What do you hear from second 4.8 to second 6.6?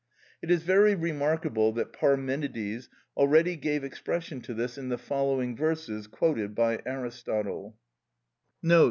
the following verses, quoted